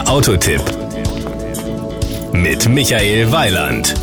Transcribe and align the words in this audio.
Der 0.00 0.08
Autotipp 0.08 0.62
mit 2.32 2.66
Michael 2.70 3.30
Weiland. 3.32 3.94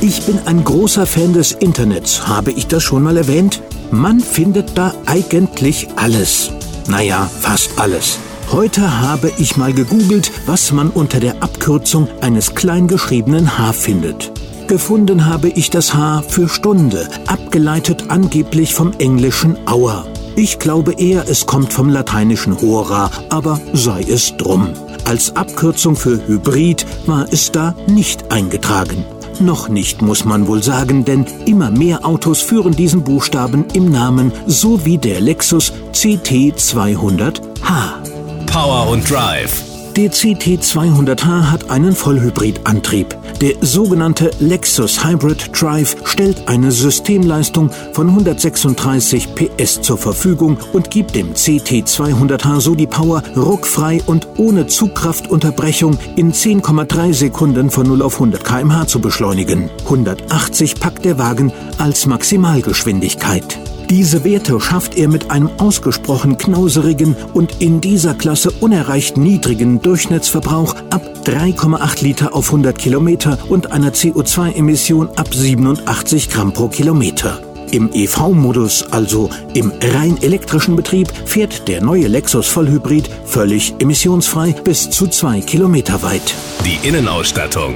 Ich 0.00 0.22
bin 0.22 0.38
ein 0.46 0.64
großer 0.64 1.04
Fan 1.04 1.34
des 1.34 1.52
Internets. 1.52 2.26
Habe 2.26 2.50
ich 2.52 2.66
das 2.66 2.82
schon 2.82 3.02
mal 3.02 3.18
erwähnt? 3.18 3.60
Man 3.90 4.20
findet 4.20 4.78
da 4.78 4.94
eigentlich 5.04 5.88
alles. 5.96 6.50
Naja, 6.88 7.28
fast 7.40 7.78
alles. 7.78 8.18
Heute 8.52 9.02
habe 9.02 9.30
ich 9.36 9.58
mal 9.58 9.74
gegoogelt, 9.74 10.32
was 10.46 10.72
man 10.72 10.88
unter 10.88 11.20
der 11.20 11.42
Abkürzung 11.42 12.08
eines 12.22 12.54
kleingeschriebenen 12.54 13.58
H 13.58 13.74
findet. 13.74 14.32
Gefunden 14.66 15.26
habe 15.26 15.50
ich 15.50 15.68
das 15.68 15.92
H 15.92 16.22
für 16.22 16.48
Stunde, 16.48 17.06
abgeleitet 17.26 18.04
angeblich 18.08 18.72
vom 18.72 18.92
englischen 18.98 19.58
Hour. 19.70 20.06
Ich 20.40 20.58
glaube 20.58 20.94
eher, 20.94 21.28
es 21.28 21.44
kommt 21.44 21.70
vom 21.70 21.90
lateinischen 21.90 22.58
Hora, 22.62 23.10
aber 23.28 23.60
sei 23.74 24.00
es 24.00 24.34
drum. 24.38 24.70
Als 25.04 25.36
Abkürzung 25.36 25.96
für 25.96 26.26
Hybrid 26.26 26.86
war 27.04 27.26
es 27.30 27.52
da 27.52 27.74
nicht 27.86 28.32
eingetragen. 28.32 29.04
Noch 29.38 29.68
nicht, 29.68 30.00
muss 30.00 30.24
man 30.24 30.46
wohl 30.46 30.62
sagen, 30.62 31.04
denn 31.04 31.26
immer 31.44 31.70
mehr 31.70 32.06
Autos 32.06 32.40
führen 32.40 32.74
diesen 32.74 33.04
Buchstaben 33.04 33.66
im 33.74 33.90
Namen, 33.90 34.32
so 34.46 34.86
wie 34.86 34.96
der 34.96 35.20
Lexus 35.20 35.74
CT200H. 35.92 38.46
Power 38.46 38.88
und 38.88 39.10
Drive. 39.10 39.69
Der 40.00 40.10
CT200H 40.10 41.50
hat 41.50 41.68
einen 41.68 41.94
Vollhybridantrieb. 41.94 43.14
Der 43.42 43.52
sogenannte 43.60 44.30
Lexus 44.40 45.04
Hybrid 45.04 45.50
Drive 45.52 45.94
stellt 46.04 46.48
eine 46.48 46.72
Systemleistung 46.72 47.68
von 47.92 48.08
136 48.08 49.34
PS 49.34 49.82
zur 49.82 49.98
Verfügung 49.98 50.56
und 50.72 50.90
gibt 50.90 51.14
dem 51.14 51.34
CT200H 51.34 52.60
so 52.62 52.74
die 52.74 52.86
Power, 52.86 53.22
ruckfrei 53.36 54.00
und 54.06 54.26
ohne 54.38 54.66
Zugkraftunterbrechung 54.68 55.98
in 56.16 56.32
10,3 56.32 57.12
Sekunden 57.12 57.68
von 57.68 57.86
0 57.86 58.00
auf 58.00 58.14
100 58.14 58.42
km/h 58.42 58.86
zu 58.86 59.02
beschleunigen. 59.02 59.68
180 59.84 60.80
packt 60.80 61.04
der 61.04 61.18
Wagen 61.18 61.52
als 61.76 62.06
Maximalgeschwindigkeit. 62.06 63.58
Diese 63.90 64.22
Werte 64.22 64.60
schafft 64.60 64.96
er 64.96 65.08
mit 65.08 65.32
einem 65.32 65.50
ausgesprochen 65.58 66.38
knauserigen 66.38 67.16
und 67.34 67.60
in 67.60 67.80
dieser 67.80 68.14
Klasse 68.14 68.52
unerreicht 68.60 69.16
niedrigen 69.16 69.82
Durchschnittsverbrauch 69.82 70.76
ab 70.90 71.02
3,8 71.24 72.04
Liter 72.04 72.32
auf 72.32 72.46
100 72.46 72.78
Kilometer 72.78 73.36
und 73.48 73.72
einer 73.72 73.90
CO2-Emission 73.90 75.08
ab 75.16 75.34
87 75.34 76.30
Gramm 76.30 76.52
pro 76.52 76.68
Kilometer. 76.68 77.42
Im 77.72 77.90
EV-Modus, 77.92 78.84
also 78.92 79.28
im 79.54 79.72
rein 79.80 80.22
elektrischen 80.22 80.76
Betrieb, 80.76 81.12
fährt 81.24 81.66
der 81.66 81.82
neue 81.82 82.06
Lexus 82.06 82.46
Vollhybrid 82.46 83.10
völlig 83.24 83.74
emissionsfrei 83.80 84.52
bis 84.52 84.88
zu 84.90 85.08
2 85.08 85.40
Kilometer 85.40 86.00
weit. 86.04 86.34
Die 86.64 86.86
Innenausstattung. 86.86 87.74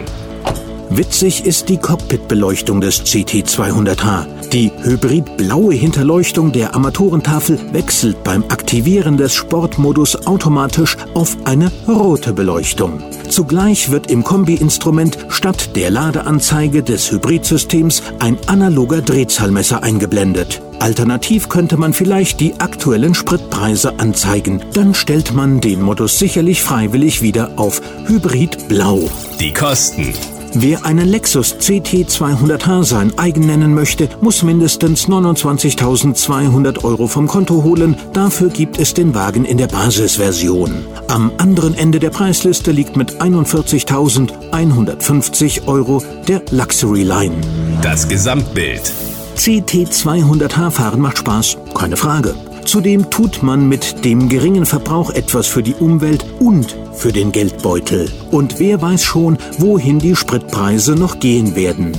Witzig 0.90 1.44
ist 1.46 1.68
die 1.68 1.78
Cockpitbeleuchtung 1.78 2.80
des 2.80 3.04
GT200H. 3.04 4.26
Die 4.52 4.70
hybrid-blaue 4.82 5.74
Hinterleuchtung 5.74 6.52
der 6.52 6.74
Armaturentafel 6.74 7.58
wechselt 7.72 8.22
beim 8.22 8.44
Aktivieren 8.44 9.16
des 9.16 9.32
Sportmodus 9.32 10.26
automatisch 10.26 10.96
auf 11.14 11.36
eine 11.44 11.72
rote 11.88 12.32
Beleuchtung. 12.32 13.02
Zugleich 13.28 13.90
wird 13.90 14.10
im 14.10 14.22
Kombi-Instrument 14.22 15.18
statt 15.28 15.74
der 15.74 15.90
Ladeanzeige 15.90 16.82
des 16.82 17.10
Hybridsystems 17.10 18.02
ein 18.20 18.36
analoger 18.46 19.00
Drehzahlmesser 19.00 19.82
eingeblendet. 19.82 20.60
Alternativ 20.78 21.48
könnte 21.48 21.76
man 21.76 21.94
vielleicht 21.94 22.40
die 22.40 22.60
aktuellen 22.60 23.14
Spritpreise 23.14 23.98
anzeigen. 23.98 24.62
Dann 24.74 24.94
stellt 24.94 25.32
man 25.32 25.60
den 25.60 25.80
Modus 25.80 26.18
sicherlich 26.18 26.62
freiwillig 26.62 27.22
wieder 27.22 27.52
auf 27.56 27.80
Hybrid 28.06 28.68
Blau. 28.68 29.08
Die 29.40 29.52
Kosten. 29.52 30.12
Wer 30.56 30.86
einen 30.86 31.08
Lexus 31.08 31.56
CT200H 31.56 32.84
sein 32.84 33.12
eigen 33.18 33.46
nennen 33.46 33.74
möchte, 33.74 34.08
muss 34.20 34.44
mindestens 34.44 35.08
29.200 35.08 36.84
Euro 36.84 37.08
vom 37.08 37.26
Konto 37.26 37.64
holen. 37.64 37.96
Dafür 38.12 38.50
gibt 38.50 38.78
es 38.78 38.94
den 38.94 39.16
Wagen 39.16 39.44
in 39.44 39.58
der 39.58 39.66
Basisversion. 39.66 40.86
Am 41.08 41.32
anderen 41.38 41.74
Ende 41.74 41.98
der 41.98 42.10
Preisliste 42.10 42.70
liegt 42.70 42.96
mit 42.96 43.20
41.150 43.20 45.66
Euro 45.66 46.00
der 46.28 46.40
Luxury 46.52 47.02
Line. 47.02 47.34
Das 47.82 48.08
Gesamtbild. 48.08 48.92
CT200H 49.36 50.70
fahren 50.70 51.00
macht 51.00 51.18
Spaß, 51.18 51.58
keine 51.74 51.96
Frage. 51.96 52.32
Zudem 52.64 53.10
tut 53.10 53.42
man 53.42 53.68
mit 53.68 54.04
dem 54.04 54.28
geringen 54.28 54.66
Verbrauch 54.66 55.10
etwas 55.10 55.46
für 55.46 55.62
die 55.62 55.74
Umwelt 55.74 56.24
und 56.40 56.76
für 56.92 57.12
den 57.12 57.30
Geldbeutel. 57.30 58.10
Und 58.30 58.58
wer 58.58 58.80
weiß 58.80 59.02
schon, 59.02 59.38
wohin 59.58 59.98
die 59.98 60.16
Spritpreise 60.16 60.94
noch 60.94 61.20
gehen 61.20 61.54
werden. 61.56 61.92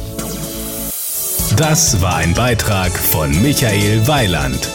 Das 1.56 2.02
war 2.02 2.18
ein 2.18 2.34
Beitrag 2.34 2.92
von 2.92 3.30
Michael 3.42 4.08
Weiland. 4.08 4.70